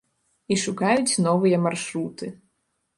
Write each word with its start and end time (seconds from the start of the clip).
І 0.55 0.57
шукаюць 0.63 1.19
новыя 1.27 1.63
маршруты. 1.69 2.35